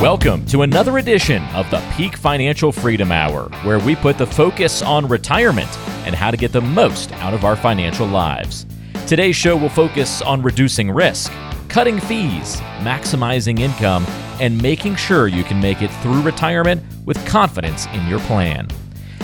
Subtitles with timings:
[0.00, 4.82] Welcome to another edition of the Peak Financial Freedom Hour, where we put the focus
[4.82, 5.70] on retirement
[6.04, 8.66] and how to get the most out of our financial lives.
[9.06, 11.32] Today's show will focus on reducing risk,
[11.68, 14.04] cutting fees, maximizing income,
[14.38, 18.68] and making sure you can make it through retirement with confidence in your plan.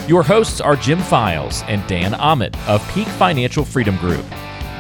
[0.09, 4.25] Your hosts are Jim Files and Dan Ahmed of Peak Financial Freedom Group.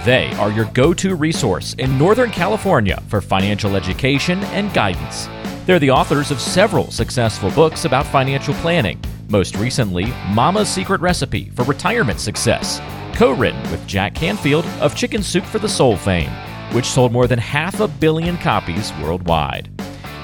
[0.06, 5.28] They are your go to resource in Northern California for financial education and guidance.
[5.64, 11.50] They're the authors of several successful books about financial planning, most recently, Mama's Secret Recipe
[11.50, 12.80] for Retirement Success,
[13.14, 16.30] co written with Jack Canfield of Chicken Soup for the Soul fame,
[16.72, 19.70] which sold more than half a billion copies worldwide.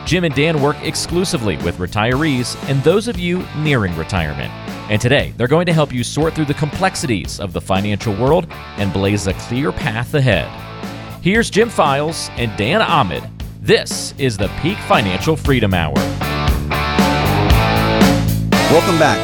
[0.05, 4.53] Jim and Dan work exclusively with retirees and those of you nearing retirement.
[4.91, 8.47] And today, they're going to help you sort through the complexities of the financial world
[8.77, 10.51] and blaze a clear path ahead.
[11.23, 15.95] Here's Jim Files and Dan Ahmed this is the Peak Financial Freedom Hour.
[18.71, 19.19] Welcome back.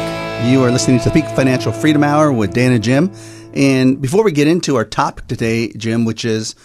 [0.45, 3.11] You are listening to the Peak Financial Freedom Hour with Dan and Jim.
[3.53, 6.55] And before we get into our topic today, Jim, which is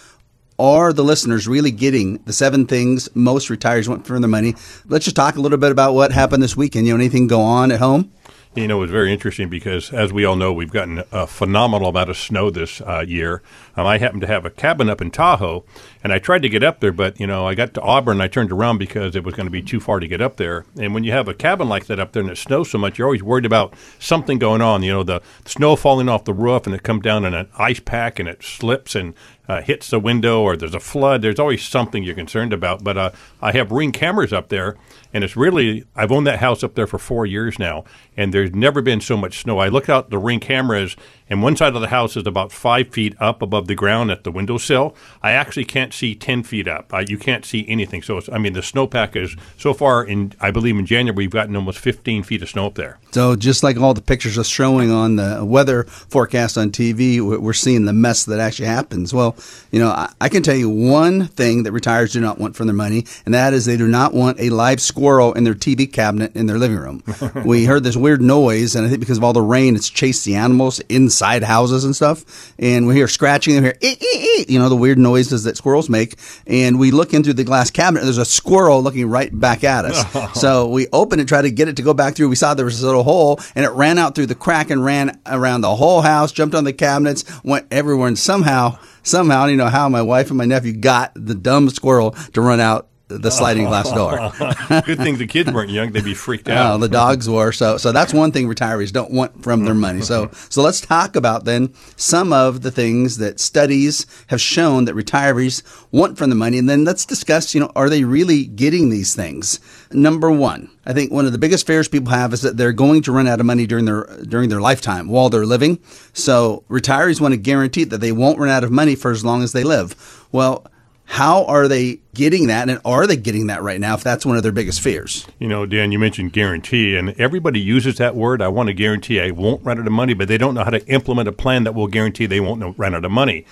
[0.59, 4.55] are the listeners really getting the seven things most retirees want for their money?
[4.85, 6.85] Let's just talk a little bit about what happened this weekend.
[6.85, 8.11] You know, anything go on at home?
[8.53, 11.87] You know, it was very interesting because, as we all know, we've gotten a phenomenal
[11.87, 13.41] amount of snow this uh, year.
[13.75, 15.63] Um, I happen to have a cabin up in Tahoe,
[16.03, 18.27] and I tried to get up there, but, you know, I got to Auburn I
[18.27, 20.65] turned around because it was going to be too far to get up there.
[20.79, 22.97] And when you have a cabin like that up there and it snows so much,
[22.97, 24.83] you're always worried about something going on.
[24.83, 27.79] You know, the snow falling off the roof and it comes down in an ice
[27.79, 29.13] pack and it slips and
[29.51, 31.21] uh, hits the window or there's a flood.
[31.21, 32.83] There's always something you're concerned about.
[32.83, 34.77] But uh, I have ring cameras up there,
[35.13, 37.83] and it's really I've owned that house up there for four years now,
[38.15, 39.59] and there's never been so much snow.
[39.59, 40.95] I look out the ring cameras,
[41.31, 44.25] and one side of the house is about five feet up above the ground at
[44.25, 44.93] the windowsill.
[45.23, 46.93] I actually can't see ten feet up.
[46.93, 48.01] Uh, you can't see anything.
[48.01, 51.55] So I mean, the snowpack is so far in I believe in January we've gotten
[51.55, 52.99] almost 15 feet of snow up there.
[53.11, 57.53] So just like all the pictures are showing on the weather forecast on TV, we're
[57.53, 59.13] seeing the mess that actually happens.
[59.13, 59.37] Well,
[59.71, 62.67] you know, I, I can tell you one thing that retirees do not want from
[62.67, 65.91] their money, and that is they do not want a live squirrel in their TV
[65.91, 67.03] cabinet in their living room.
[67.45, 70.25] we heard this weird noise, and I think because of all the rain, it's chased
[70.25, 72.53] the animals inside houses and stuff.
[72.59, 74.69] And we hear scratching, and we hear, ee, ee, eh, ee, eh, eh, you know,
[74.69, 76.15] the weird noises that squirrels make.
[76.47, 79.63] And we look in through the glass cabinet, and there's a squirrel looking right back
[79.63, 80.39] at us.
[80.39, 82.29] so we open it, try to get it to go back through.
[82.29, 84.83] We saw there was a little hole, and it ran out through the crack and
[84.83, 89.47] ran around the whole house, jumped on the cabinets, went everywhere, and somehow somehow, I
[89.47, 92.87] don't know how my wife and my nephew got the dumb squirrel to run out
[93.17, 94.31] the sliding glass door.
[94.85, 96.75] Good thing the kids weren't young; they'd be freaked oh, out.
[96.75, 97.51] Oh, the dogs were.
[97.51, 100.01] So, so that's one thing retirees don't want from their money.
[100.01, 104.95] So, so let's talk about then some of the things that studies have shown that
[104.95, 107.53] retirees want from the money, and then let's discuss.
[107.53, 109.59] You know, are they really getting these things?
[109.91, 113.01] Number one, I think one of the biggest fears people have is that they're going
[113.03, 115.79] to run out of money during their during their lifetime while they're living.
[116.13, 119.43] So, retirees want to guarantee that they won't run out of money for as long
[119.43, 119.95] as they live.
[120.31, 120.65] Well
[121.11, 123.95] how are they getting that, and are they getting that right now?
[123.95, 127.59] If that's one of their biggest fears, you know, Dan, you mentioned guarantee, and everybody
[127.59, 128.41] uses that word.
[128.41, 130.69] I want to guarantee I won't run out of money, but they don't know how
[130.69, 133.45] to implement a plan that will guarantee they won't run out of money.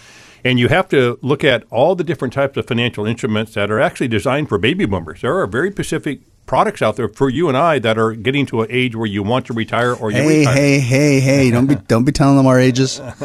[0.46, 3.82] And you have to look at all the different types of financial instruments that are
[3.82, 5.20] actually designed for baby boomers.
[5.20, 8.62] There are very specific products out there for you and I that are getting to
[8.62, 10.56] an age where you want to retire or you hey, retire.
[10.56, 13.02] Hey, hey, hey, don't be don't be telling them our ages.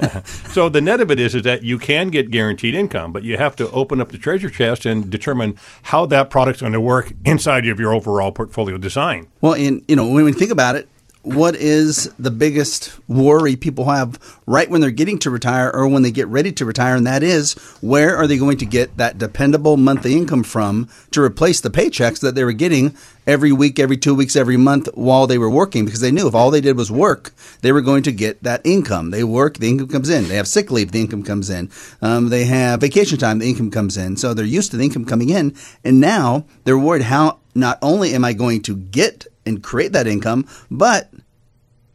[0.24, 3.36] so the net of it is, is that you can get guaranteed income, but you
[3.36, 7.12] have to open up the treasure chest and determine how that product's going to work
[7.24, 9.28] inside of your overall portfolio design.
[9.40, 10.88] Well, and you know, when we think about it,
[11.22, 16.02] what is the biggest worry people have right when they're getting to retire or when
[16.02, 16.96] they get ready to retire?
[16.96, 21.22] And that is where are they going to get that dependable monthly income from to
[21.22, 25.26] replace the paychecks that they were getting every week, every two weeks, every month while
[25.26, 25.84] they were working?
[25.84, 28.62] Because they knew if all they did was work, they were going to get that
[28.64, 29.10] income.
[29.10, 30.26] They work, the income comes in.
[30.28, 31.70] They have sick leave, the income comes in.
[32.00, 34.16] Um, they have vacation time, the income comes in.
[34.16, 35.54] So they're used to the income coming in.
[35.84, 40.06] And now they're worried how not only am I going to get and create that
[40.06, 41.12] income, but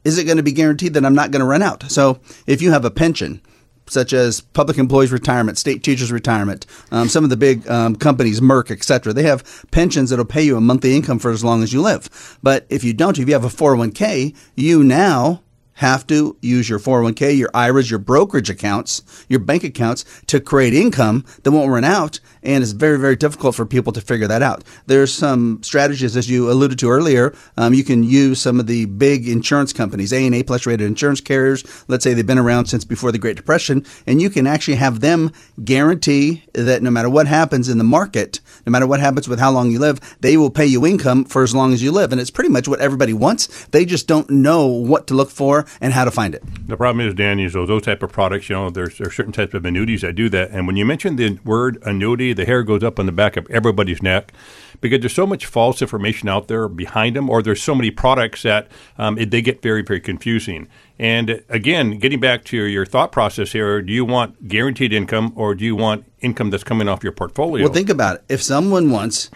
[0.04, 1.90] is it going to be guaranteed that I'm not going to run out?
[1.90, 3.42] So if you have a pension,
[3.88, 8.42] such as public employees retirement, state teachers retirement, um, some of the big um, companies,
[8.42, 9.14] Merck, etc.
[9.14, 12.38] They have pensions that'll pay you a monthly income for as long as you live.
[12.42, 15.42] But if you don't, if you have a 401k, you now
[15.76, 20.74] have to use your 401k, your IRAs, your brokerage accounts, your bank accounts to create
[20.74, 22.20] income that won't run out.
[22.46, 24.64] And it's very, very difficult for people to figure that out.
[24.86, 27.36] There's some strategies, as you alluded to earlier.
[27.58, 30.86] Um, you can use some of the big insurance companies, A and A plus rated
[30.86, 31.64] insurance carriers.
[31.88, 35.00] Let's say they've been around since before the Great Depression, and you can actually have
[35.00, 35.32] them
[35.64, 39.52] guarantee that no matter what happens in the market, no matter what happens with how
[39.52, 42.12] long you live, they will pay you income for as long as you live.
[42.12, 43.66] And it's pretty much what everybody wants.
[43.68, 46.44] They just don't know what to look for and how to find it.
[46.68, 49.34] The problem is, Dan, is those, those type of products, you know, there's, there's certain
[49.34, 50.52] types of annuities that do that.
[50.52, 53.50] And when you mention the word annuity, the hair goes up on the back of
[53.50, 54.34] everybody's neck
[54.82, 58.44] because there's so much false information out there behind them, or there's so many products
[58.44, 58.68] that
[58.98, 60.68] um, it, they get very, very confusing.
[61.00, 65.56] And again, getting back to your thought process here, do you want guaranteed income or
[65.56, 67.66] do you want income that's coming off your portfolio?
[67.66, 68.24] Well, think about it.
[68.30, 69.30] If someone wants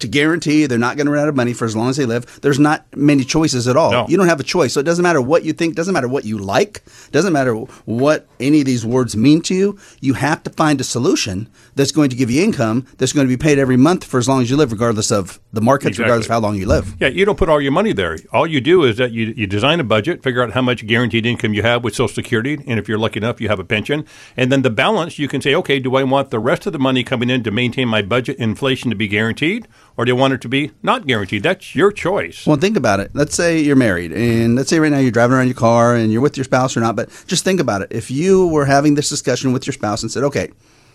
[0.00, 2.06] to guarantee they're not going to run out of money for as long as they
[2.06, 2.40] live.
[2.40, 3.92] There's not many choices at all.
[3.92, 4.06] No.
[4.08, 4.72] You don't have a choice.
[4.74, 6.82] So it doesn't matter what you think, doesn't matter what you like,
[7.12, 9.78] doesn't matter what any of these words mean to you.
[10.00, 13.28] You have to find a solution that's going to give you income that's going to
[13.28, 16.04] be paid every month for as long as you live, regardless of the markets, Exactly.
[16.04, 16.94] regardless of how long you live.
[17.00, 18.18] Yeah, you don't put all your money there.
[18.32, 21.26] All you do is that you, you design a budget, figure out how much guaranteed
[21.26, 24.04] income you have with Social Security, and if you're lucky enough, you have a pension.
[24.36, 26.78] And then the balance, you can say, okay, do I want the rest of the
[26.78, 29.66] money coming in to maintain my budget inflation to be guaranteed,
[30.00, 31.42] or do you want it to be not guaranteed?
[31.42, 32.46] That's your choice.
[32.46, 33.10] Well, think about it.
[33.12, 36.10] Let's say you're married, and let's say right now you're driving around your car and
[36.10, 37.88] you're with your spouse or not, but just think about it.
[37.90, 40.52] If you were having this discussion with your spouse and said, okay,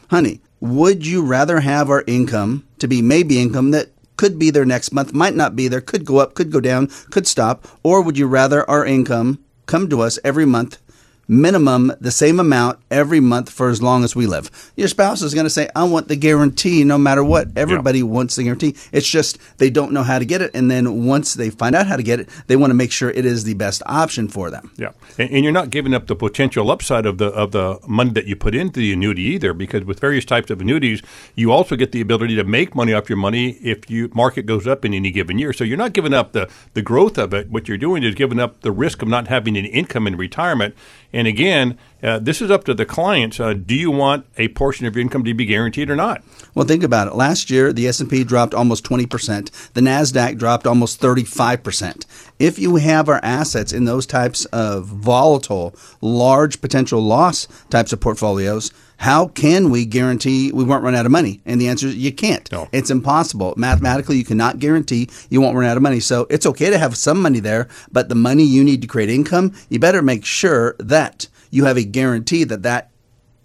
[0.10, 4.66] honey, would you rather have our income to be maybe income that could be there
[4.66, 8.02] next month, might not be there, could go up, could go down, could stop, or
[8.02, 9.38] would you rather our income
[9.68, 10.80] come to us every month
[11.28, 14.72] minimum the same amount every month for as long as we live.
[14.76, 17.48] Your spouse is going to say, I want the guarantee no matter what.
[17.56, 18.76] Everybody wants the guarantee.
[18.92, 20.52] It's just they don't know how to get it.
[20.54, 23.10] And then once they find out how to get it, they want to make sure
[23.10, 24.72] it is the best option for them.
[24.78, 28.12] Yeah, and, and you're not giving up the potential upside of the of the money
[28.12, 31.02] that you put into the annuity either, because with various types of annuities,
[31.36, 34.68] you also get the ability to make money off your money if you market goes
[34.68, 35.54] up in any given year.
[35.54, 37.50] So you're not giving up the the growth of it.
[37.50, 40.76] What you're doing is giving up the risk of not having an income in retirement.
[41.16, 43.40] And again, uh, this is up to the clients.
[43.40, 46.22] Uh, do you want a portion of your income to be guaranteed or not?
[46.54, 47.16] Well, think about it.
[47.16, 49.72] Last year, the S&P dropped almost 20%.
[49.72, 52.06] The Nasdaq dropped almost 35%.
[52.38, 58.02] If you have our assets in those types of volatile, large potential loss types of
[58.02, 61.42] portfolios, how can we guarantee we won't run out of money?
[61.46, 62.50] And the answer is you can't.
[62.52, 62.70] No.
[62.72, 63.54] It's impossible.
[63.58, 66.00] Mathematically, you cannot guarantee you won't run out of money.
[66.00, 69.10] So it's okay to have some money there, but the money you need to create
[69.10, 72.92] income, you better make sure that you have a guarantee that that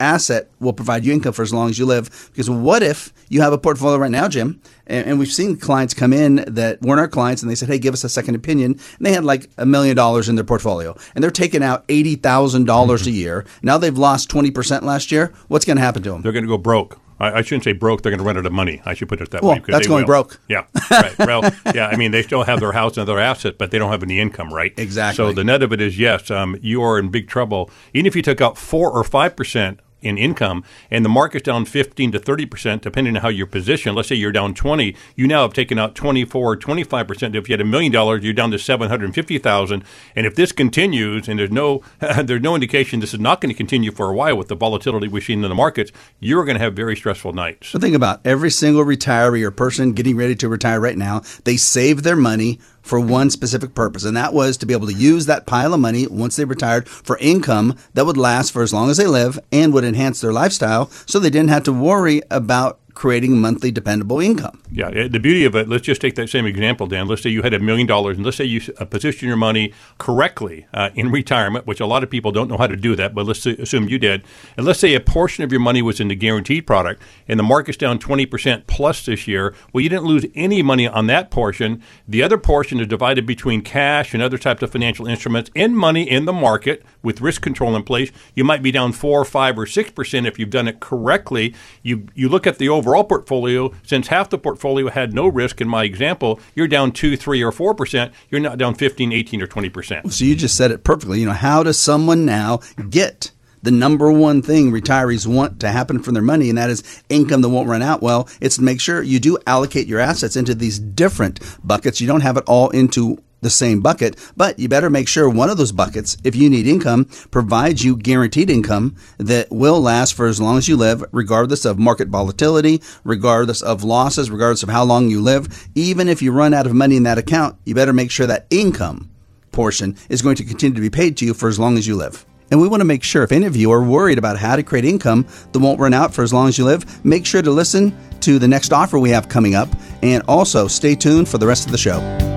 [0.00, 2.30] asset will provide you income for as long as you live.
[2.32, 5.94] Because what if you have a portfolio right now, Jim, and, and we've seen clients
[5.94, 8.72] come in that weren't our clients, and they said, "Hey, give us a second opinion,"
[8.96, 12.16] and they had like a million dollars in their portfolio, and they're taking out eighty
[12.16, 13.44] thousand dollars a year.
[13.62, 15.32] Now they've lost twenty percent last year.
[15.48, 16.22] What's going to happen to them?
[16.22, 16.98] They're going to go broke.
[17.22, 18.00] I, shouldn't say broke.
[18.00, 18.80] They're going to run out of money.
[18.86, 19.62] I should put it that Well, way.
[19.66, 20.06] that's going will.
[20.06, 20.40] broke.
[20.48, 21.18] Yeah, right.
[21.18, 21.42] Well,
[21.74, 21.88] yeah.
[21.88, 24.18] I mean, they still have their house and their assets, but they don't have any
[24.18, 24.72] income, right?
[24.78, 25.16] Exactly.
[25.16, 27.70] So the net of it is yes, um, you are in big trouble.
[27.92, 31.64] Even if you took out four or five percent in income and the market's down
[31.64, 33.96] 15 to 30 percent depending on how you're positioned.
[33.96, 37.36] Let's say you're down 20 you now have taken out 24 25 percent.
[37.36, 39.84] If you had a million dollars you're down to 750000
[40.16, 41.82] and if this continues and there's no
[42.22, 45.08] there's no indication this is not going to continue for a while with the volatility
[45.08, 47.68] we've seen in the markets you're going to have very stressful nights.
[47.68, 51.22] So think about every single retiree or person getting ready to retire right now.
[51.44, 54.94] They save their money for one specific purpose, and that was to be able to
[54.94, 58.72] use that pile of money once they retired for income that would last for as
[58.72, 62.22] long as they live and would enhance their lifestyle, so they didn't have to worry
[62.30, 64.60] about creating monthly dependable income.
[64.70, 67.08] Yeah, eh, the beauty of it, let's just take that same example, Dan.
[67.08, 69.72] Let's say you had a million dollars, and let's say you uh, position your money
[69.96, 73.14] correctly uh, in retirement, which a lot of people don't know how to do that,
[73.14, 74.22] but let's assume you did.
[74.58, 77.42] And let's say a portion of your money was in the guaranteed product, and the
[77.42, 79.54] market's down 20% plus this year.
[79.72, 81.82] Well, you didn't lose any money on that portion.
[82.06, 86.02] The other portion is divided between cash and other types of financial instruments and money
[86.02, 88.12] in the market with risk control in place.
[88.34, 91.54] You might be down 4 or 5 or 6% if you've done it correctly.
[91.82, 95.68] You, you look at the overall portfolio, since half the portfolio had no risk in
[95.68, 98.12] my example, you're down 2, 3, or 4%.
[98.30, 100.12] You're not down 15, 18, or 20%.
[100.12, 101.20] So you just said it perfectly.
[101.20, 103.32] You know, how does someone now get
[103.62, 107.42] the number one thing retirees want to happen from their money, and that is income
[107.42, 108.02] that won't run out?
[108.02, 112.00] Well, it's to make sure you do allocate your assets into these different buckets.
[112.00, 115.50] You don't have it all into the same bucket, but you better make sure one
[115.50, 120.26] of those buckets, if you need income, provides you guaranteed income that will last for
[120.26, 124.84] as long as you live, regardless of market volatility, regardless of losses, regardless of how
[124.84, 125.68] long you live.
[125.74, 128.46] Even if you run out of money in that account, you better make sure that
[128.50, 129.10] income
[129.52, 131.96] portion is going to continue to be paid to you for as long as you
[131.96, 132.24] live.
[132.50, 134.62] And we want to make sure if any of you are worried about how to
[134.62, 137.50] create income that won't run out for as long as you live, make sure to
[137.50, 139.68] listen to the next offer we have coming up
[140.02, 142.29] and also stay tuned for the rest of the show.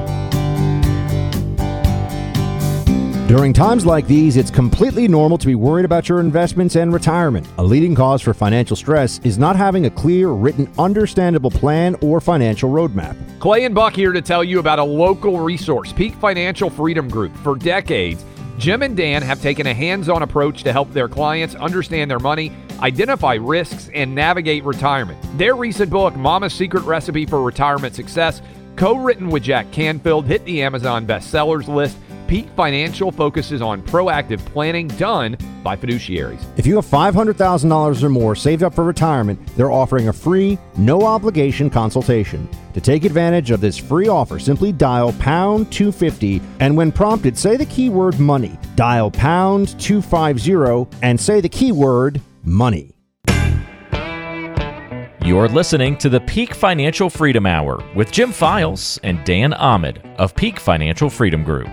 [3.27, 7.47] During times like these, it's completely normal to be worried about your investments and retirement.
[7.57, 12.19] A leading cause for financial stress is not having a clear, written, understandable plan or
[12.19, 13.15] financial roadmap.
[13.39, 17.33] Clay and Buck here to tell you about a local resource, Peak Financial Freedom Group.
[17.37, 18.25] For decades,
[18.57, 22.19] Jim and Dan have taken a hands on approach to help their clients understand their
[22.19, 22.51] money,
[22.81, 25.17] identify risks, and navigate retirement.
[25.37, 28.41] Their recent book, Mama's Secret Recipe for Retirement Success,
[28.75, 31.97] co written with Jack Canfield, hit the Amazon bestsellers list
[32.33, 36.43] Peak Financial focuses on proactive planning done by fiduciaries.
[36.57, 41.03] If you have $500,000 or more saved up for retirement, they're offering a free, no
[41.03, 42.49] obligation consultation.
[42.73, 47.55] To take advantage of this free offer, simply dial pound 250 and when prompted, say
[47.55, 48.57] the keyword money.
[48.73, 52.95] Dial pound 250 and say the keyword money.
[55.23, 60.35] You're listening to the Peak Financial Freedom Hour with Jim Files and Dan Ahmed of
[60.35, 61.69] Peak Financial Freedom Group.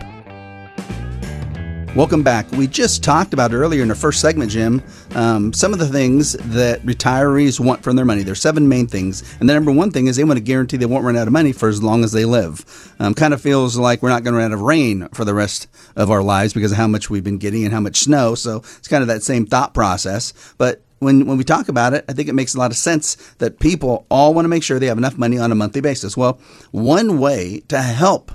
[1.97, 2.49] Welcome back.
[2.52, 4.80] We just talked about earlier in the first segment, Jim,
[5.16, 8.23] um, some of the things that retirees want from their money.
[8.23, 9.25] There's seven main things.
[9.40, 11.32] And the number one thing is they want to guarantee they won't run out of
[11.32, 12.94] money for as long as they live.
[13.00, 15.35] Um, kind of feels like we're not going to run out of rain for the
[15.35, 15.66] rest
[15.97, 18.37] of our lives because of how much we've been getting and how much snow.
[18.37, 20.32] So it's kind of that same thought process.
[20.59, 23.16] But when, when we talk about it, I think it makes a lot of sense
[23.38, 26.16] that people all want to make sure they have enough money on a monthly basis.
[26.16, 26.38] Well,
[26.70, 28.30] one way to help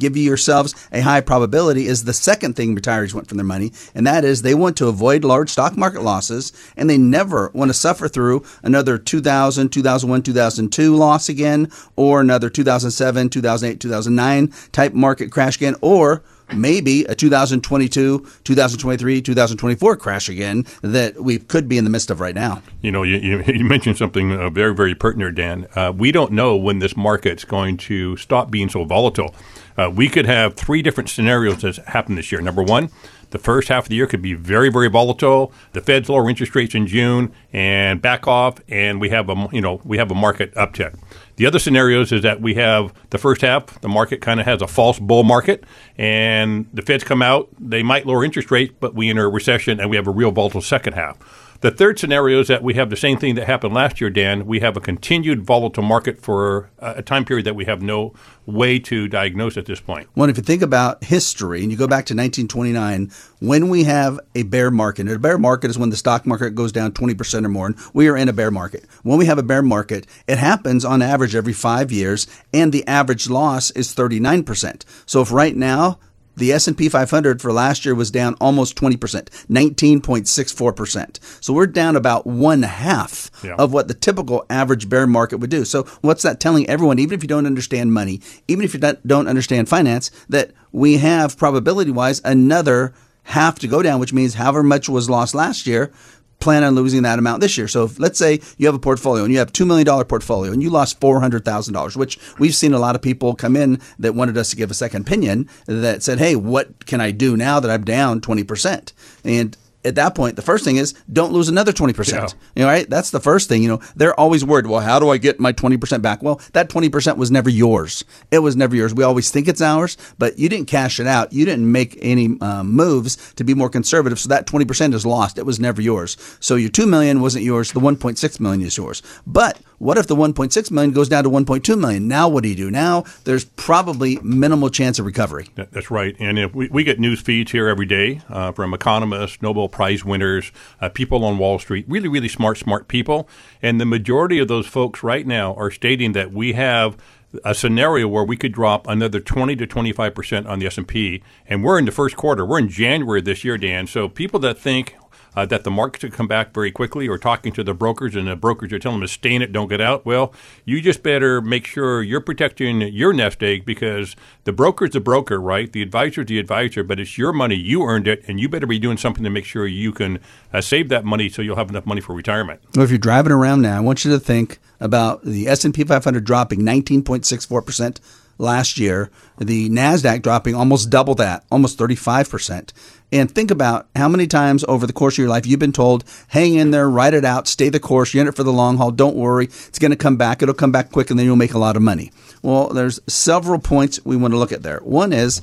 [0.00, 3.72] give you yourselves a high probability is the second thing retirees want from their money,
[3.94, 7.68] and that is they want to avoid large stock market losses and they never want
[7.68, 14.92] to suffer through another 2000, 2001, 2002 loss again, or another 2007, 2008, 2009 type
[14.92, 21.78] market crash again, or maybe a 2022, 2023, 2024 crash again that we could be
[21.78, 22.62] in the midst of right now.
[22.82, 25.66] You know, you, you mentioned something uh, very, very pertinent, Dan.
[25.74, 29.34] Uh, we don't know when this market's going to stop being so volatile.
[29.80, 32.42] Uh, we could have three different scenarios that happen this year.
[32.42, 32.90] Number one,
[33.30, 35.52] the first half of the year could be very, very volatile.
[35.72, 39.62] The Fed's lower interest rates in June and back off, and we have a you
[39.62, 40.98] know we have a market uptick.
[41.36, 44.60] The other scenarios is that we have the first half, the market kind of has
[44.60, 45.64] a false bull market,
[45.96, 49.80] and the Feds come out, they might lower interest rates, but we enter a recession
[49.80, 51.16] and we have a real volatile second half.
[51.60, 54.46] The third scenario is that we have the same thing that happened last year, Dan.
[54.46, 58.14] We have a continued volatile market for uh, a time period that we have no
[58.46, 60.08] way to diagnose at this point.
[60.16, 64.18] Well, if you think about history and you go back to 1929, when we have
[64.34, 67.44] a bear market, and a bear market is when the stock market goes down 20%
[67.44, 68.86] or more, and we are in a bear market.
[69.02, 72.86] When we have a bear market, it happens on average every five years, and the
[72.86, 74.82] average loss is 39%.
[75.04, 75.98] So if right now,
[76.40, 81.44] the S&P 500 for last year was down almost 20%, 19.64%.
[81.44, 83.54] So we're down about one half yeah.
[83.56, 85.64] of what the typical average bear market would do.
[85.64, 89.28] So what's that telling everyone, even if you don't understand money, even if you don't
[89.28, 92.92] understand finance, that we have probability wise another
[93.24, 95.92] half to go down, which means however much was lost last year,
[96.40, 97.68] plan on losing that amount this year.
[97.68, 100.62] So if, let's say you have a portfolio and you have $2 million portfolio and
[100.62, 104.50] you lost $400,000, which we've seen a lot of people come in that wanted us
[104.50, 107.84] to give a second opinion that said, Hey, what can I do now that I'm
[107.84, 108.92] down 20%?
[109.24, 112.12] And at that point, the first thing is don't lose another 20%.
[112.12, 112.28] Yeah.
[112.54, 112.88] You know, right?
[112.88, 113.62] That's the first thing.
[113.62, 116.22] You know, they're always worried, well, how do I get my 20% back?
[116.22, 118.04] Well, that 20% was never yours.
[118.30, 118.94] It was never yours.
[118.94, 121.32] We always think it's ours, but you didn't cash it out.
[121.32, 124.18] You didn't make any um, moves to be more conservative.
[124.18, 125.38] So that 20% is lost.
[125.38, 126.16] It was never yours.
[126.40, 127.72] So your 2 million wasn't yours.
[127.72, 129.02] The 1.6 million is yours.
[129.26, 132.06] But what if the 1.6 million goes down to 1.2 million?
[132.06, 132.70] Now what do you do?
[132.70, 135.48] Now there's probably minimal chance of recovery.
[135.54, 136.14] That's right.
[136.18, 140.04] And if we, we get news feeds here every day uh, from economists, Nobel Prize
[140.04, 143.26] winners, uh, people on Wall Street, really, really smart, smart people.
[143.62, 146.98] And the majority of those folks right now are stating that we have
[147.42, 151.62] a scenario where we could drop another 20 to 25 percent on the S&P and
[151.62, 154.96] we're in the first quarter we're in January this year Dan so people that think
[155.36, 158.28] uh, that the market could come back very quickly, or talking to the brokers and
[158.28, 160.04] the brokers are telling them to stay in it, don't get out.
[160.04, 160.32] Well,
[160.64, 165.40] you just better make sure you're protecting your nest egg because the broker's the broker,
[165.40, 165.72] right?
[165.72, 167.56] The advisor's the advisor, but it's your money.
[167.56, 170.18] You earned it, and you better be doing something to make sure you can
[170.52, 172.60] uh, save that money so you'll have enough money for retirement.
[172.74, 176.24] Well, if you're driving around now, I want you to think about the S&P 500
[176.24, 178.00] dropping 19.64 percent
[178.40, 182.72] last year, the NASDAQ dropping almost double that, almost 35%.
[183.12, 186.04] And think about how many times over the course of your life you've been told,
[186.28, 188.76] hang in there, ride it out, stay the course, you're in it for the long
[188.76, 191.36] haul, don't worry, it's going to come back, it'll come back quick, and then you'll
[191.36, 192.12] make a lot of money.
[192.42, 194.78] Well, there's several points we want to look at there.
[194.78, 195.42] One is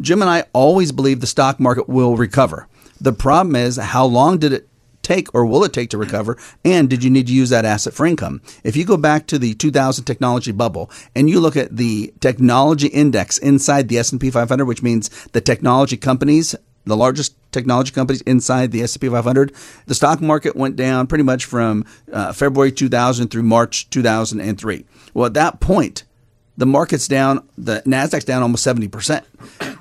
[0.00, 2.68] Jim and I always believe the stock market will recover.
[3.00, 4.68] The problem is how long did it
[5.08, 6.36] take or will it take to recover?
[6.64, 8.42] And did you need to use that asset for income?
[8.62, 12.88] If you go back to the 2000 technology bubble and you look at the technology
[12.88, 18.72] index inside the S&P 500, which means the technology companies the largest technology companies inside
[18.72, 19.52] the S&P 500.
[19.84, 24.86] The stock market went down pretty much from uh, February 2000 through March 2003.
[25.12, 26.04] Well, at that point,
[26.56, 29.22] the market's down, the Nasdaq's down almost 70%.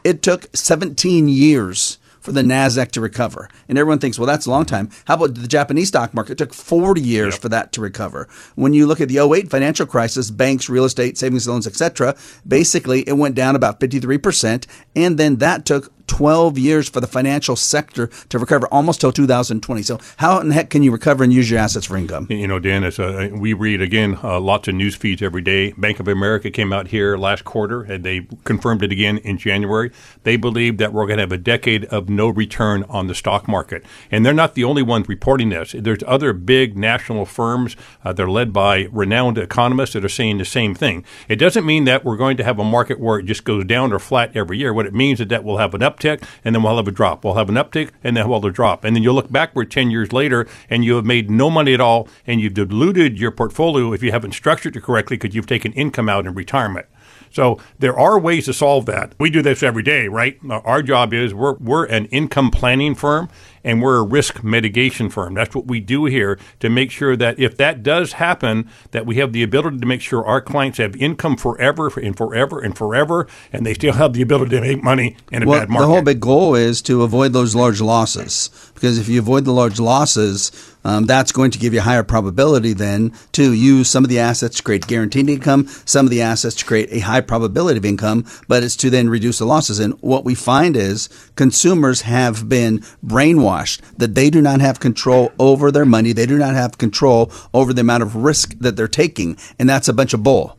[0.04, 3.48] It took 17 years for the Nasdaq to recover.
[3.70, 4.90] And everyone thinks, well, that's a long time.
[5.06, 6.34] How about the Japanese stock market?
[6.34, 7.42] It took 40 years yep.
[7.42, 8.28] for that to recover.
[8.56, 13.08] When you look at the 08 financial crisis, banks, real estate, savings loans, etc., basically
[13.08, 18.08] it went down about 53%, and then that took 12 years for the financial sector
[18.30, 19.84] to recover almost till 2020.
[19.84, 22.28] So how in the heck can you recover and use your assets for income?
[22.30, 25.72] You know, Dan, uh, we read again uh, lots of news feeds every day.
[25.74, 29.92] Bank of America came out here last quarter and they confirmed it again in January.
[30.24, 33.48] They believe that we're going to have a decade of no return on the stock
[33.48, 35.76] market, and they're not the only ones reporting this.
[35.78, 37.76] There's other big national firms.
[38.04, 41.04] Uh, they're led by renowned economists that are saying the same thing.
[41.28, 43.94] It doesn't mean that we're going to have a market where it just goes down
[43.94, 44.74] or flat every year.
[44.74, 46.92] What it means is that we'll have an up uptick, and then we'll have a
[46.92, 47.24] drop.
[47.24, 48.84] We'll have an uptick, and then we'll have a drop.
[48.84, 51.82] And then you'll look backward 10 years later, and you have made no money at
[51.82, 55.74] all, and you've diluted your portfolio if you haven't structured it correctly because you've taken
[55.74, 56.86] income out in retirement.
[57.30, 59.13] So there are ways to solve that.
[59.20, 60.39] We do this every day, right?
[60.50, 63.30] Our job is we're, we're an income planning firm
[63.68, 65.34] and we're a risk mitigation firm.
[65.34, 69.18] That's what we do here to make sure that if that does happen, that we
[69.18, 73.28] have the ability to make sure our clients have income forever and forever and forever,
[73.52, 75.86] and they still have the ability to make money in a well, bad market.
[75.86, 79.52] The whole big goal is to avoid those large losses because if you avoid the
[79.52, 80.52] large losses,
[80.86, 84.20] um, that's going to give you a higher probability then to use some of the
[84.20, 87.84] assets to create guaranteed income, some of the assets to create a high probability of
[87.84, 89.80] income, but it's to then reduce the losses.
[89.80, 93.57] And what we find is consumers have been brainwashed
[93.98, 96.14] that they do not have control over their money.
[96.14, 99.38] They do not have control over the amount of risk that they're taking.
[99.60, 100.58] And that's a bunch of bull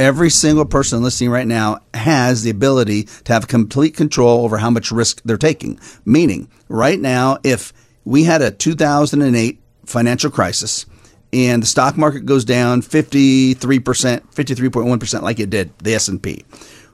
[0.00, 4.70] every single person listening right now has the ability to have complete control over how
[4.70, 5.78] much risk they're taking.
[6.06, 10.86] Meaning, right now, if we had a 2008 financial crisis
[11.32, 16.44] and the stock market goes down 53%, 53.1% like it did the S&P.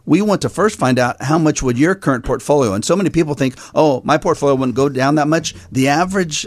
[0.07, 3.11] We want to first find out how much would your current portfolio and so many
[3.11, 6.47] people think, "Oh, my portfolio wouldn't go down that much." The average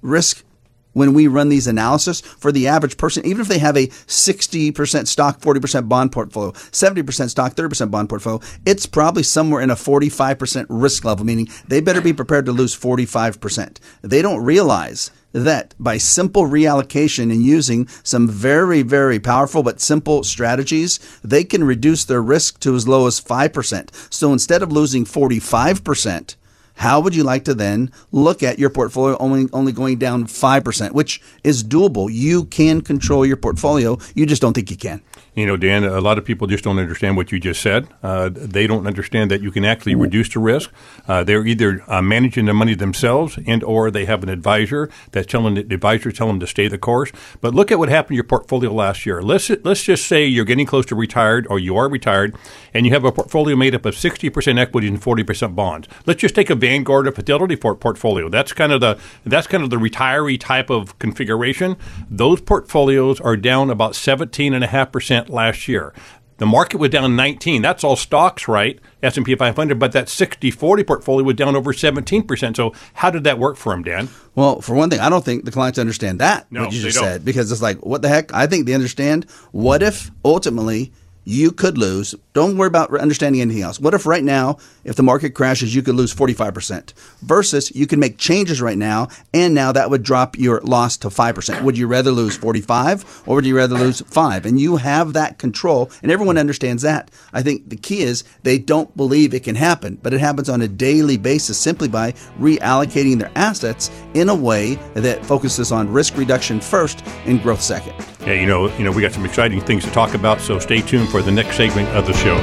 [0.00, 0.44] risk
[0.92, 5.08] when we run these analysis for the average person, even if they have a 60%
[5.08, 10.66] stock, 40% bond portfolio, 70% stock, 30% bond portfolio, it's probably somewhere in a 45%
[10.68, 13.78] risk level, meaning they better be prepared to lose 45%.
[14.02, 20.24] They don't realize that by simple reallocation and using some very, very powerful but simple
[20.24, 24.12] strategies, they can reduce their risk to as low as 5%.
[24.12, 26.36] So instead of losing 45%,
[26.80, 30.92] how would you like to then look at your portfolio only only going down 5%,
[30.92, 32.08] which is doable?
[32.10, 33.98] You can control your portfolio.
[34.14, 35.02] You just don't think you can.
[35.34, 37.86] You know, Dan, a lot of people just don't understand what you just said.
[38.02, 40.70] Uh, they don't understand that you can actually reduce the risk.
[41.06, 45.26] Uh, they're either uh, managing the money themselves and or they have an advisor that's
[45.26, 47.12] telling the advisor tell them to stay the course.
[47.40, 49.22] But look at what happened to your portfolio last year.
[49.22, 52.34] Let's let's just say you're getting close to retired or you are retired
[52.74, 55.88] and you have a portfolio made up of 60% equity and 40% bonds.
[56.06, 58.28] Let's just take a Vanguard or Fidelity portfolio.
[58.28, 61.76] That's kind of the that's kind of the retiree type of configuration.
[62.10, 65.92] Those portfolios are down about 17.5% last year.
[66.38, 67.60] The market was down 19.
[67.60, 68.80] That's all stocks, right?
[69.02, 72.56] S&P 500, but that 60-40 portfolio was down over 17%.
[72.56, 74.08] So how did that work for him, Dan?
[74.34, 76.96] Well, for one thing, I don't think the clients understand that, no, what you just
[76.96, 77.04] don't.
[77.04, 78.32] said, because it's like, what the heck?
[78.32, 80.92] I think they understand what if ultimately
[81.24, 82.14] you could lose.
[82.32, 83.80] Don't worry about understanding anything else.
[83.80, 87.98] What if right now, if the market crashes, you could lose 45% versus you can
[87.98, 91.62] make changes right now and now that would drop your loss to 5%.
[91.62, 94.46] Would you rather lose 45 or would you rather lose 5?
[94.46, 97.10] And you have that control and everyone understands that.
[97.32, 100.62] I think the key is they don't believe it can happen, but it happens on
[100.62, 106.16] a daily basis simply by reallocating their assets in a way that focuses on risk
[106.16, 107.94] reduction first and growth second.
[108.20, 110.82] Yeah, you know, you know, we got some exciting things to talk about, so stay
[110.82, 112.36] tuned for the next segment of the show.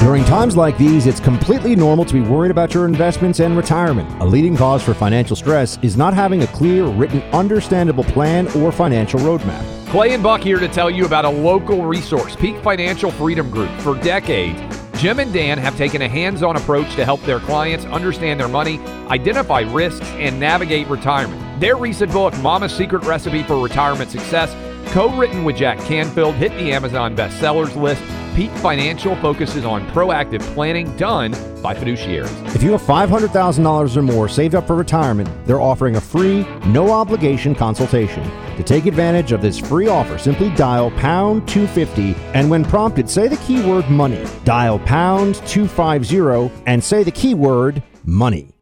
[0.00, 4.08] During times like these, it's completely normal to be worried about your investments and retirement.
[4.22, 8.70] A leading cause for financial stress is not having a clear, written, understandable plan or
[8.70, 9.64] financial roadmap.
[9.88, 13.70] Clay and Buck here to tell you about a local resource, Peak Financial Freedom Group.
[13.80, 14.60] For decades,
[15.00, 18.48] Jim and Dan have taken a hands on approach to help their clients understand their
[18.48, 21.60] money, identify risks, and navigate retirement.
[21.60, 24.54] Their recent book, Mama's Secret Recipe for Retirement Success,
[24.86, 28.02] co written with Jack Canfield, hit the Amazon bestsellers list
[28.34, 31.30] Peak Financial focuses on proactive planning done
[31.62, 32.54] by fiduciaries.
[32.54, 36.90] If you have $500,000 or more saved up for retirement, they're offering a free, no
[36.90, 38.24] obligation consultation.
[38.56, 43.28] To take advantage of this free offer, simply dial pound 250 and when prompted, say
[43.28, 44.26] the keyword money.
[44.44, 48.53] Dial pound 250 and say the keyword money.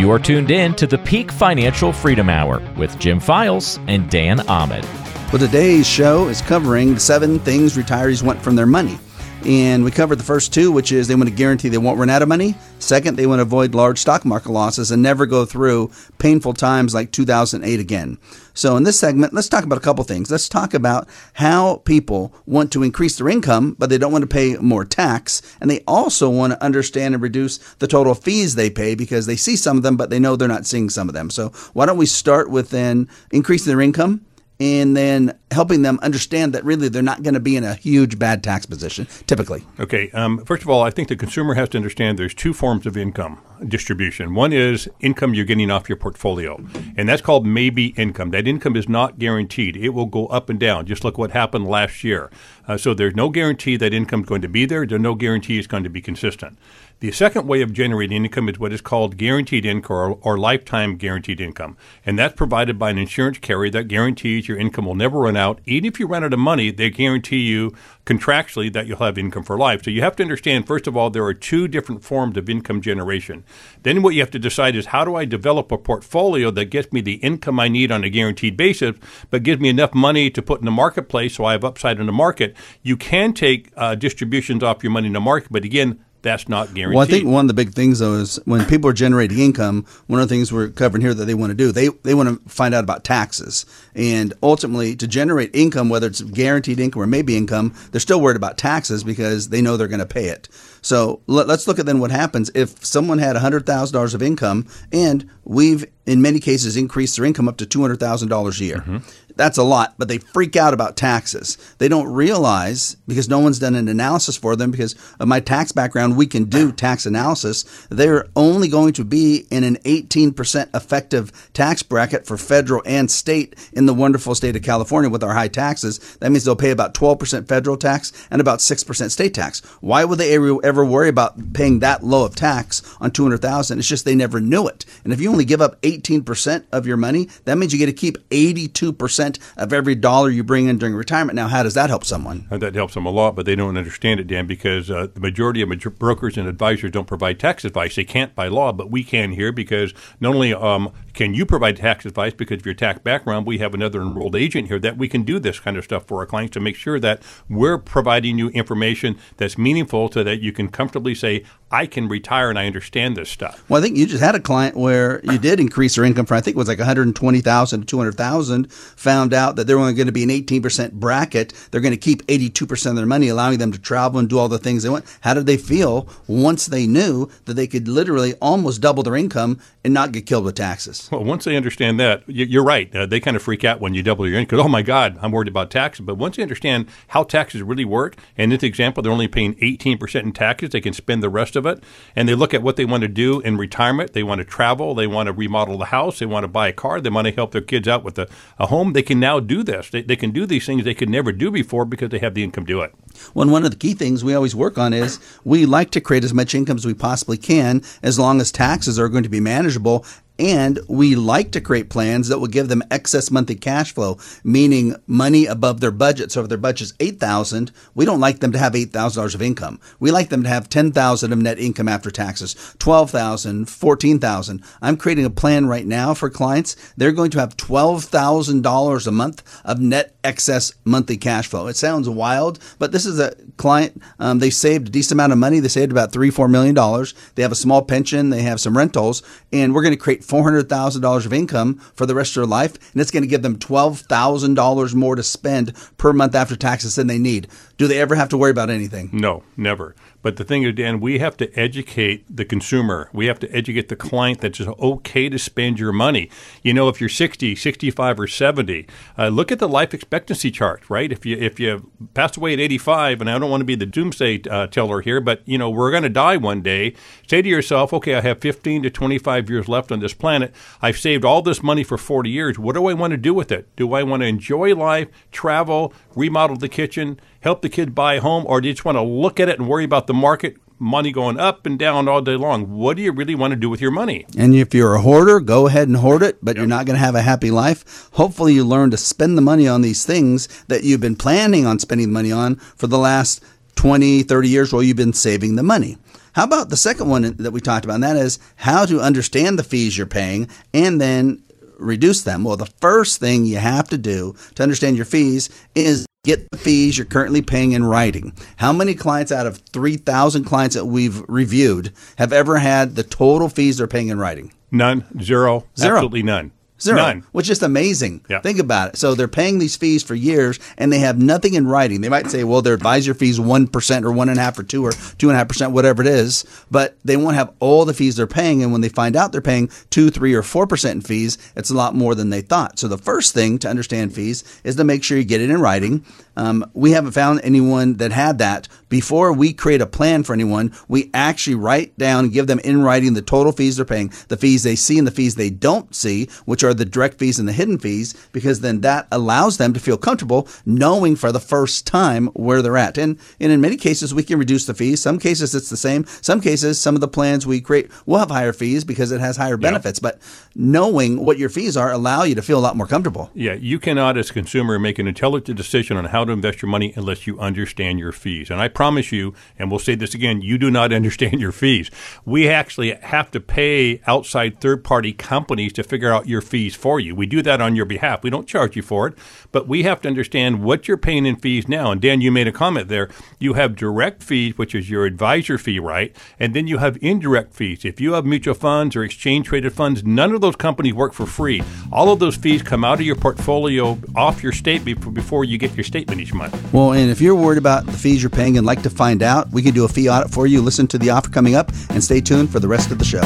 [0.00, 4.40] You are tuned in to the Peak Financial Freedom Hour with Jim Files and Dan
[4.48, 4.82] Ahmed.
[5.30, 8.98] Well, today's show is covering the seven things retirees want from their money.
[9.44, 12.10] And we covered the first two, which is they want to guarantee they won't run
[12.10, 12.54] out of money.
[12.78, 16.92] Second, they want to avoid large stock market losses and never go through painful times
[16.92, 18.18] like 2008 again.
[18.52, 20.30] So, in this segment, let's talk about a couple things.
[20.30, 24.28] Let's talk about how people want to increase their income, but they don't want to
[24.28, 25.40] pay more tax.
[25.60, 29.36] And they also want to understand and reduce the total fees they pay because they
[29.36, 31.30] see some of them, but they know they're not seeing some of them.
[31.30, 34.26] So, why don't we start with then increasing their income?
[34.60, 38.18] And then helping them understand that really they're not going to be in a huge
[38.18, 39.64] bad tax position typically.
[39.80, 40.10] Okay.
[40.10, 42.96] Um, first of all, I think the consumer has to understand there's two forms of
[42.96, 44.34] income distribution.
[44.34, 46.62] One is income you're getting off your portfolio,
[46.96, 48.30] and that's called maybe income.
[48.30, 49.76] That income is not guaranteed.
[49.76, 50.86] It will go up and down.
[50.86, 52.30] Just look what happened last year.
[52.66, 54.86] Uh, so there's no guarantee that income is going to be there.
[54.86, 56.58] There's no guarantee it's going to be consistent.
[57.00, 60.96] The second way of generating income is what is called guaranteed income or, or, lifetime
[60.96, 61.78] guaranteed income.
[62.04, 65.62] And that's provided by an insurance carrier that guarantees your income will never run out.
[65.64, 67.72] Even if you run out of money, they guarantee you
[68.04, 69.82] contractually that you'll have income for life.
[69.82, 72.82] So you have to understand, first of all, there are two different forms of income
[72.82, 73.44] generation.
[73.82, 76.92] Then what you have to decide is how do I develop a portfolio that gets
[76.92, 78.96] me the income I need on a guaranteed basis,
[79.30, 82.04] but gives me enough money to put in the marketplace so I have upside in
[82.04, 82.54] the market.
[82.82, 86.74] You can take uh, distributions off your money in the market, but again, that's not
[86.74, 86.96] guaranteed.
[86.96, 89.86] Well, I think one of the big things though is when people are generating income,
[90.06, 92.28] one of the things we're covering here that they want to do, they they want
[92.28, 93.66] to find out about taxes.
[93.94, 98.36] And ultimately to generate income, whether it's guaranteed income or maybe income, they're still worried
[98.36, 100.48] about taxes because they know they're going to pay it.
[100.82, 105.28] So let, us look at then what happens if someone had $100,000 of income and
[105.44, 108.78] we've in many cases increased their income up to $200,000 a year.
[108.78, 108.98] Mm-hmm.
[109.40, 111.56] That's a lot, but they freak out about taxes.
[111.78, 115.72] They don't realize because no one's done an analysis for them because of my tax
[115.72, 117.64] background, we can do tax analysis.
[117.88, 123.56] They're only going to be in an 18% effective tax bracket for federal and state
[123.72, 126.18] in the wonderful state of California with our high taxes.
[126.20, 129.60] That means they'll pay about 12% federal tax and about 6% state tax.
[129.80, 133.78] Why would they ever, worry about paying that low of tax on 200,000?
[133.78, 134.84] It's just they never knew it.
[135.02, 137.94] And if you only give up 18% of your money, that means you get to
[137.94, 141.36] keep 82% of every dollar you bring in during retirement.
[141.36, 142.46] Now, how does that help someone?
[142.50, 145.20] Uh, that helps them a lot, but they don't understand it, Dan, because uh, the
[145.20, 147.96] majority of major- brokers and advisors don't provide tax advice.
[147.96, 151.76] They can't by law, but we can here because not only um, can you provide
[151.76, 155.08] tax advice because of your tax background, we have another enrolled agent here that we
[155.08, 158.38] can do this kind of stuff for our clients to make sure that we're providing
[158.38, 162.66] you information that's meaningful so that you can comfortably say, I can retire and I
[162.66, 163.62] understand this stuff.
[163.68, 166.36] Well, I think you just had a client where you did increase their income from
[166.36, 168.72] I think it was like 120,000 to 200,000.
[168.72, 171.52] Found out that they're only going to be an 18% bracket.
[171.70, 174.48] They're going to keep 82% of their money, allowing them to travel and do all
[174.48, 175.04] the things they want.
[175.20, 179.60] How did they feel once they knew that they could literally almost double their income
[179.84, 180.99] and not get killed with taxes?
[181.12, 182.94] Well, once they understand that, you're right.
[182.94, 184.60] Uh, they kind of freak out when you double your income.
[184.60, 186.04] Oh my God, I'm worried about taxes.
[186.04, 189.54] But once they understand how taxes really work, and in this example, they're only paying
[189.54, 191.84] 18% in taxes, they can spend the rest of of it,
[192.16, 194.12] and they look at what they want to do in retirement.
[194.12, 196.72] They want to travel, they want to remodel the house, they want to buy a
[196.72, 198.92] car, they want to help their kids out with a, a home.
[198.94, 199.90] They can now do this.
[199.90, 202.42] They, they can do these things they could never do before because they have the
[202.42, 202.92] income to do it.
[203.34, 206.24] Well, one of the key things we always work on is we like to create
[206.24, 209.40] as much income as we possibly can as long as taxes are going to be
[209.40, 210.04] manageable
[210.40, 214.96] and we like to create plans that will give them excess monthly cash flow, meaning
[215.06, 216.32] money above their budget.
[216.32, 219.34] So if their budget's eight thousand, we don't like them to have eight thousand dollars
[219.34, 219.78] of income.
[220.00, 224.18] We like them to have ten thousand of net income after taxes, twelve thousand, fourteen
[224.18, 224.64] thousand.
[224.80, 226.74] I'm creating a plan right now for clients.
[226.96, 231.66] They're going to have twelve thousand dollars a month of net excess monthly cash flow.
[231.66, 234.02] It sounds wild, but this is a client.
[234.18, 235.60] Um, they saved a decent amount of money.
[235.60, 237.14] They saved about three, four million dollars.
[237.34, 238.30] They have a small pension.
[238.30, 239.22] They have some rentals,
[239.52, 243.00] and we're going to create $400,000 of income for the rest of their life, and
[243.00, 247.18] it's going to give them $12,000 more to spend per month after taxes than they
[247.18, 247.48] need.
[247.76, 249.10] Do they ever have to worry about anything?
[249.12, 249.94] No, never.
[250.22, 253.08] But the thing is, Dan, we have to educate the consumer.
[253.12, 256.28] We have to educate the client that it's okay to spend your money.
[256.62, 260.88] You know, if you're 60, 65, or 70, uh, look at the life expectancy chart,
[260.90, 261.10] right?
[261.10, 263.86] If you if you pass away at 85, and I don't want to be the
[263.86, 266.94] doomsday uh, teller here, but you know we're going to die one day.
[267.26, 270.54] Say to yourself, okay, I have 15 to 25 years left on this planet.
[270.80, 272.58] I've saved all this money for 40 years.
[272.58, 273.74] What do I want to do with it?
[273.76, 277.18] Do I want to enjoy life, travel, remodel the kitchen?
[277.40, 279.58] help the kid buy a home, or do you just want to look at it
[279.58, 280.56] and worry about the market?
[280.78, 282.70] Money going up and down all day long.
[282.70, 284.24] What do you really want to do with your money?
[284.38, 287.04] And if you're a hoarder, go ahead and hoard it, but you're not going to
[287.04, 288.08] have a happy life.
[288.14, 291.78] Hopefully, you learn to spend the money on these things that you've been planning on
[291.78, 295.98] spending money on for the last 20, 30 years while you've been saving the money.
[296.32, 297.94] How about the second one that we talked about?
[297.94, 301.42] And that is how to understand the fees you're paying and then
[301.78, 302.44] reduce them.
[302.44, 306.58] Well, the first thing you have to do to understand your fees is get the
[306.58, 308.34] fees you're currently paying in writing.
[308.56, 313.48] How many clients out of 3,000 clients that we've reviewed have ever had the total
[313.48, 314.52] fees they're paying in writing?
[314.70, 315.64] None, Zero.
[315.80, 316.52] absolutely none.
[316.80, 317.24] Zero, None.
[317.32, 318.24] which is just amazing.
[318.28, 318.40] Yeah.
[318.40, 318.96] Think about it.
[318.96, 322.00] So they're paying these fees for years, and they have nothing in writing.
[322.00, 324.62] They might say, "Well, their advisor fees one percent or one and a half or
[324.62, 327.84] two or two and a half percent, whatever it is," but they won't have all
[327.84, 328.62] the fees they're paying.
[328.62, 331.70] And when they find out they're paying two, three, or four percent in fees, it's
[331.70, 332.78] a lot more than they thought.
[332.78, 335.60] So the first thing to understand fees is to make sure you get it in
[335.60, 336.04] writing.
[336.40, 340.72] Um, we haven't found anyone that had that before we create a plan for anyone.
[340.88, 344.62] We actually write down, give them in writing the total fees they're paying, the fees
[344.62, 347.52] they see, and the fees they don't see, which are the direct fees and the
[347.52, 352.28] hidden fees, because then that allows them to feel comfortable knowing for the first time
[352.28, 352.96] where they're at.
[352.96, 355.02] And, and in many cases, we can reduce the fees.
[355.02, 356.06] Some cases, it's the same.
[356.22, 359.36] Some cases, some of the plans we create will have higher fees because it has
[359.36, 359.98] higher benefits.
[359.98, 360.18] But
[360.54, 363.30] knowing what your fees are allow you to feel a lot more comfortable.
[363.34, 366.70] Yeah, you cannot, as a consumer, make an intelligent decision on how to invest your
[366.70, 368.50] money unless you understand your fees.
[368.50, 371.90] And I promise you, and we'll say this again, you do not understand your fees.
[372.24, 377.00] We actually have to pay outside third party companies to figure out your fees for
[377.00, 377.14] you.
[377.14, 378.22] We do that on your behalf.
[378.22, 379.14] We don't charge you for it,
[379.52, 381.90] but we have to understand what you're paying in fees now.
[381.90, 383.08] And Dan, you made a comment there.
[383.38, 386.14] You have direct fees, which is your advisor fee, right?
[386.38, 387.84] And then you have indirect fees.
[387.84, 391.26] If you have mutual funds or exchange traded funds, none of those companies work for
[391.26, 391.62] free.
[391.92, 395.76] All of those fees come out of your portfolio off your statement before you get
[395.76, 396.72] your statement each month.
[396.72, 399.50] Well, and if you're worried about the fees you're paying and like to find out,
[399.50, 400.60] we can do a fee audit for you.
[400.60, 403.22] Listen to the offer coming up and stay tuned for the rest of the show.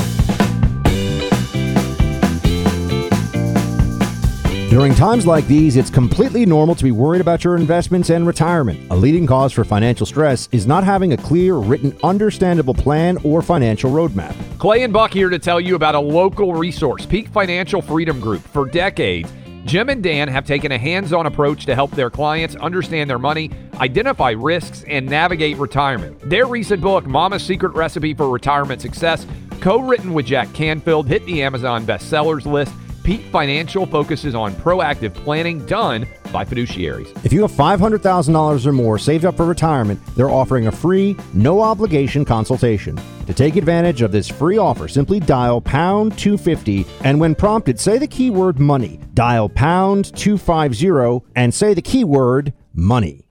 [4.75, 8.91] During times like these, it's completely normal to be worried about your investments and retirement.
[8.91, 13.41] A leading cause for financial stress is not having a clear, written, understandable plan or
[13.41, 14.35] financial roadmap.
[14.59, 18.43] Clay and Buck here to tell you about a local resource, Peak Financial Freedom Group.
[18.49, 19.33] For decades,
[19.65, 23.19] Jim and Dan have taken a hands on approach to help their clients understand their
[23.19, 26.19] money, identify risks, and navigate retirement.
[26.29, 29.27] Their recent book, Mama's Secret Recipe for Retirement Success,
[29.61, 32.75] co written with Jack Canfield, hit the Amazon bestsellers list.
[33.05, 37.15] Peak Financial focuses on proactive planning done by fiduciaries.
[37.23, 41.61] If you have $500,000 or more saved up for retirement, they're offering a free, no
[41.61, 42.99] obligation consultation.
[43.27, 47.99] To take advantage of this free offer, simply dial pound 250 and when prompted, say
[47.99, 48.99] the keyword money.
[49.13, 53.29] Dial pound 250 and say the keyword money.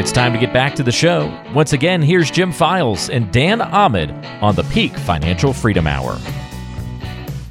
[0.00, 1.30] It's time to get back to the show.
[1.54, 6.18] Once again, here's Jim Files and Dan Ahmed on the Peak Financial Freedom Hour.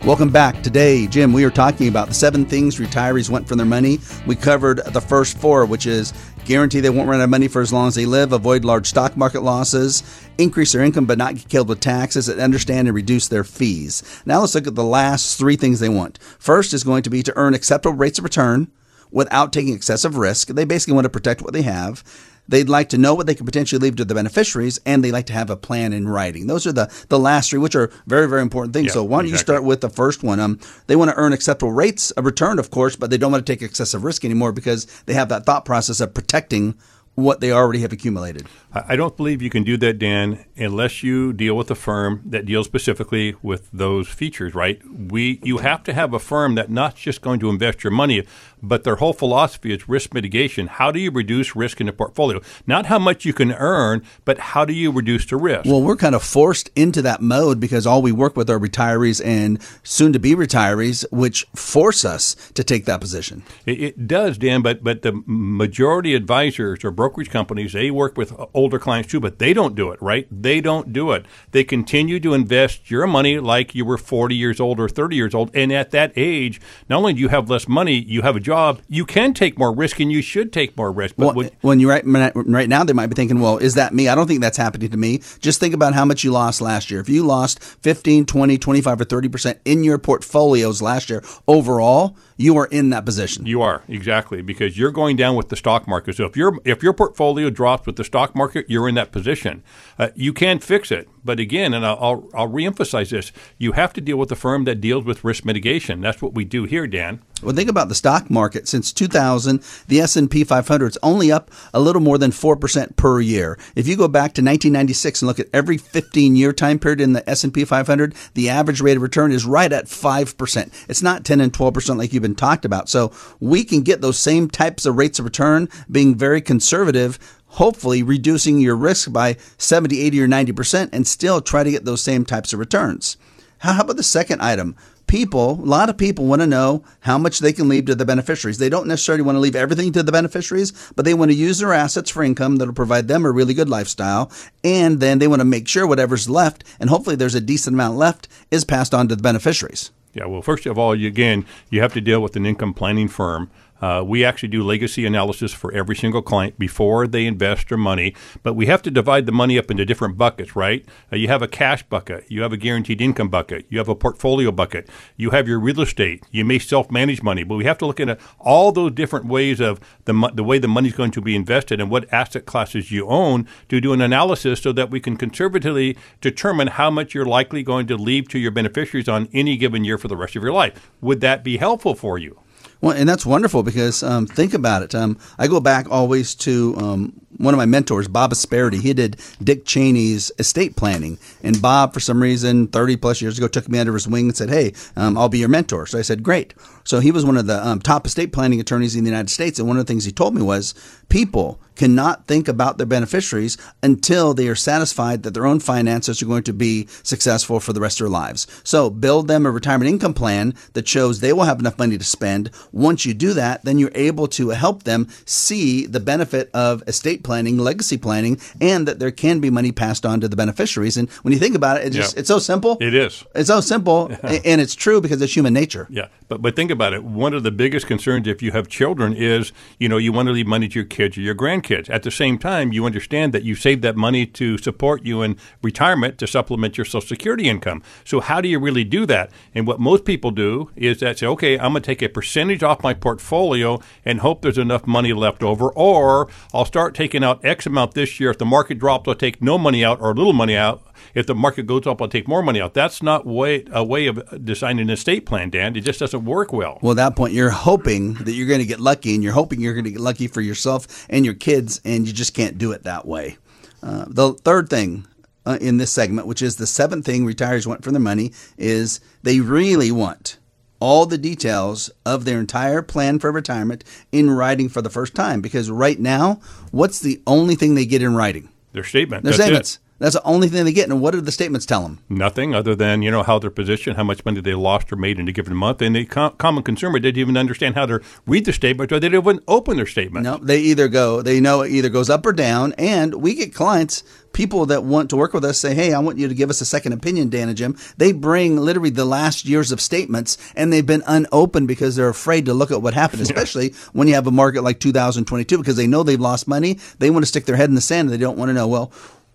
[0.05, 0.63] Welcome back.
[0.63, 3.99] Today, Jim, we are talking about the seven things retirees want from their money.
[4.25, 6.13] We covered the first four, which is
[6.45, 8.88] guarantee they won't run out of money for as long as they live, avoid large
[8.88, 10.03] stock market losses,
[10.38, 14.23] increase their income but not get killed with taxes, and understand and reduce their fees.
[14.25, 16.17] Now let's look at the last three things they want.
[16.39, 18.71] First is going to be to earn acceptable rates of return
[19.12, 20.47] without taking excessive risk.
[20.47, 22.05] They basically want to protect what they have.
[22.49, 25.27] They'd like to know what they could potentially leave to the beneficiaries, and they like
[25.27, 26.47] to have a plan in writing.
[26.47, 28.88] Those are the, the last three, which are very, very important things.
[28.88, 30.39] Yeah, so why don't you start with the first one?
[30.39, 33.45] Um, they want to earn acceptable rates of return, of course, but they don't want
[33.45, 36.75] to take excessive risk anymore because they have that thought process of protecting
[37.19, 38.47] what they already have accumulated.
[38.71, 42.45] I don't believe you can do that, Dan, unless you deal with a firm that
[42.45, 44.79] deals specifically with those features, right?
[44.88, 48.25] We you have to have a firm that not just going to invest your money,
[48.62, 50.67] but their whole philosophy is risk mitigation.
[50.67, 52.41] How do you reduce risk in the portfolio?
[52.67, 55.65] Not how much you can earn, but how do you reduce the risk?
[55.65, 59.19] Well, we're kind of forced into that mode because all we work with are retirees
[59.25, 63.41] and soon to be retirees, which force us to take that position.
[63.65, 68.32] It, it does, Dan, but but the majority advisors or brokerage companies they work with
[68.54, 70.28] older clients too, but they don't do it, right?
[70.30, 71.26] They don't do it.
[71.52, 75.34] They continue to invest your money like you were 40 years old or 30 years
[75.34, 78.39] old, and at that age, not only do you have less money, you have a
[78.39, 81.15] job, you can take more risk, and you should take more risk.
[81.17, 83.91] But Well, when- when you right right now, they might be thinking, "Well, is that
[83.91, 85.22] me?" I don't think that's happening to me.
[85.39, 87.00] Just think about how much you lost last year.
[87.00, 92.56] If you lost 15, 20, 25 or 30% in your portfolios last year overall, you
[92.58, 93.45] are in that position.
[93.45, 96.15] You are exactly because you're going down with the stock market.
[96.15, 99.62] So if your if your portfolio drops with the stock market, you're in that position.
[99.99, 104.01] Uh, you can't fix it, But again, and I'll, I'll, reemphasize this: you have to
[104.01, 106.01] deal with a firm that deals with risk mitigation.
[106.01, 107.21] That's what we do here, Dan.
[107.41, 108.67] Well, think about the stock market.
[108.67, 113.58] Since 2000, the S&P 500 is only up a little more than 4% per year.
[113.75, 117.27] If you go back to 1996 and look at every 15-year time period in the
[117.29, 120.86] S&P 500, the average rate of return is right at 5%.
[120.89, 122.89] It's not 10 and 12% like you've been talked about.
[122.89, 128.03] So, we can get those same types of rates of return being very conservative hopefully
[128.03, 132.25] reducing your risk by 70, 80, or 90% and still try to get those same
[132.25, 133.17] types of returns.
[133.59, 134.75] How about the second item?
[135.07, 138.05] People, a lot of people want to know how much they can leave to the
[138.05, 138.59] beneficiaries.
[138.59, 141.57] They don't necessarily want to leave everything to the beneficiaries, but they want to use
[141.57, 144.31] their assets for income that'll provide them a really good lifestyle.
[144.63, 147.97] And then they want to make sure whatever's left, and hopefully there's a decent amount
[147.97, 149.89] left, is passed on to the beneficiaries.
[150.13, 153.07] Yeah, well, first of all, you, again, you have to deal with an income planning
[153.07, 153.49] firm.
[153.81, 158.13] Uh, we actually do legacy analysis for every single client before they invest their money,
[158.43, 160.85] but we have to divide the money up into different buckets, right?
[161.11, 163.95] Uh, you have a cash bucket, you have a guaranteed income bucket, you have a
[163.95, 167.77] portfolio bucket, you have your real estate, you may self manage money, but we have
[167.77, 171.11] to look at all those different ways of the, the way the money is going
[171.11, 174.89] to be invested and what asset classes you own to do an analysis so that
[174.89, 179.29] we can conservatively determine how much you're likely going to leave to your beneficiaries on
[179.33, 180.91] any given year for the rest of your life.
[181.01, 182.39] Would that be helpful for you?
[182.81, 184.95] Well, and that's wonderful because um, think about it.
[184.95, 188.79] Um, I go back always to um, one of my mentors, Bob Esperti.
[188.79, 193.49] He did Dick Cheney's estate planning, and Bob, for some reason, thirty plus years ago,
[193.49, 196.03] took me under his wing and said, "Hey, um, I'll be your mentor." So I
[196.03, 196.53] said, "Great."
[196.89, 199.60] So he was one of the um, top estate planning attorneys in the United States,
[199.60, 200.73] and one of the things he told me was
[201.08, 206.25] people cannot think about their beneficiaries until they are satisfied that their own finances are
[206.25, 208.47] going to be successful for the rest of their lives.
[208.65, 212.04] So build them a retirement income plan that shows they will have enough money to
[212.04, 212.49] spend.
[212.73, 217.23] Once you do that, then you're able to help them see the benefit of estate
[217.23, 220.97] planning, legacy planning, and that there can be money passed on to the beneficiaries.
[220.97, 222.19] And when you think about it, it just, Yeah.
[222.21, 222.78] it's so simple.
[222.82, 223.23] It is.
[223.36, 225.88] It's so simple, and it's true because it's human nature.
[225.89, 227.03] Yeah, but but think about it.
[227.03, 230.31] One of the biggest concerns if you have children is you know you want to
[230.33, 231.89] leave money to your kids or your grandkids.
[231.89, 235.37] At the same time, you understand that you saved that money to support you in
[235.61, 237.83] retirement to supplement your Social Security income.
[238.03, 239.31] So how do you really do that?
[239.53, 242.63] And what most people do is that say, okay, I'm going to take a percentage
[242.63, 247.43] off my portfolio and hope there's enough money left over, or I'll start taking out
[247.43, 248.31] X amount this year.
[248.31, 250.83] If the market drops, I'll take no money out or little money out.
[251.13, 252.73] If the market goes up, I'll take more money out.
[252.73, 255.75] That's not way a way of designing an estate plan, Dan.
[255.75, 256.68] It just doesn't work well.
[256.82, 259.60] Well, at that point, you're hoping that you're going to get lucky, and you're hoping
[259.60, 262.71] you're going to get lucky for yourself and your kids, and you just can't do
[262.71, 263.38] it that way.
[263.82, 265.08] Uh, the third thing
[265.45, 268.99] uh, in this segment, which is the seventh thing retirees want for their money, is
[269.23, 270.38] they really want
[270.79, 275.41] all the details of their entire plan for retirement in writing for the first time.
[275.41, 276.39] Because right now,
[276.71, 278.49] what's the only thing they get in writing?
[278.73, 279.23] Their statement.
[279.23, 279.79] Their That's it.
[279.99, 280.89] That's the only thing they get.
[280.89, 281.99] And what do the statements tell them?
[282.09, 285.19] Nothing other than you know how they're positioned, how much money they lost or made
[285.19, 288.45] in a given month, and the com- common consumer didn't even understand how to read
[288.45, 290.23] the statement, or they didn't even open their statement.
[290.23, 292.73] No, they either go, they know it either goes up or down.
[292.77, 296.17] And we get clients, people that want to work with us say, Hey, I want
[296.17, 297.77] you to give us a second opinion, Dan and Jim.
[297.97, 302.45] They bring literally the last years of statements and they've been unopened because they're afraid
[302.45, 305.88] to look at what happened, especially when you have a market like 2022 because they
[305.88, 306.79] know they've lost money.
[306.99, 308.67] They want to stick their head in the sand and they don't want to know.
[308.67, 308.91] Well,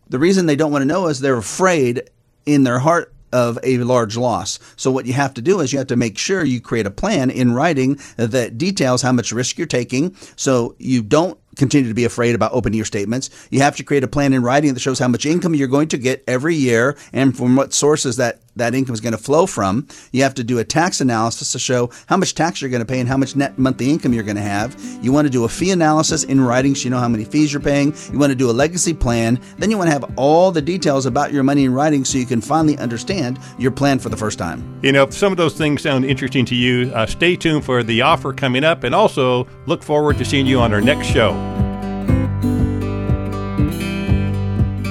[0.09, 2.11] the reason they don't want to know is they're afraid
[2.47, 4.61] in their heart of a large loss.
[4.77, 6.91] So what you have to do is you have to make sure you create a
[6.91, 11.95] plan in writing that details how much risk you're taking so you don't continue to
[11.95, 13.31] be afraid about opening your statements.
[13.51, 15.89] You have to create a plan in writing that shows how much income you're going
[15.89, 19.47] to get every year and from what sources that that income is going to flow
[19.47, 19.87] from.
[20.13, 22.87] You have to do a tax analysis to show how much tax you're going to
[22.87, 24.77] pay and how much net monthly income you're going to have.
[25.03, 27.53] You want to do a fee analysis in writing so you know how many fees
[27.53, 27.95] you're paying.
[28.13, 29.41] You want to do a legacy plan.
[29.59, 32.27] Then you want to have all the details about your money in writing so you
[32.27, 34.79] can finally understand your plan for the first time.
[34.83, 37.83] You know, if some of those things sound interesting to you, uh, stay tuned for
[37.83, 41.33] the offer coming up, and also look forward to seeing you on our next show.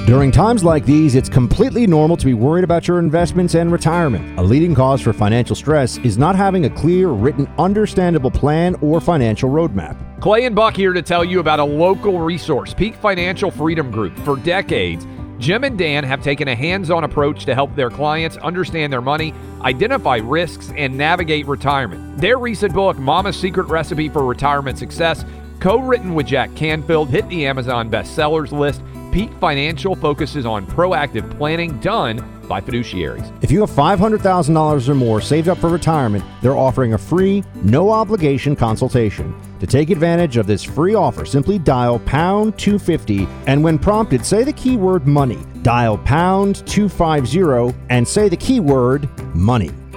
[0.05, 4.37] During times like these, it's completely normal to be worried about your investments and retirement.
[4.37, 8.99] A leading cause for financial stress is not having a clear, written, understandable plan or
[8.99, 9.95] financial roadmap.
[10.19, 14.17] Clay and Buck here to tell you about a local resource, Peak Financial Freedom Group.
[14.19, 15.07] For decades,
[15.39, 19.01] Jim and Dan have taken a hands on approach to help their clients understand their
[19.01, 22.17] money, identify risks, and navigate retirement.
[22.17, 25.23] Their recent book, Mama's Secret Recipe for Retirement Success,
[25.61, 28.81] co written with Jack Canfield, hit the Amazon bestsellers list.
[29.13, 33.31] Peak Financial focuses on proactive planning done by fiduciaries.
[33.43, 37.91] If you have $500,000 or more saved up for retirement, they're offering a free, no
[37.91, 39.39] obligation consultation.
[39.59, 44.43] To take advantage of this free offer, simply dial pound 250 and when prompted, say
[44.43, 45.37] the keyword money.
[45.61, 49.69] Dial pound 250 and say the keyword money.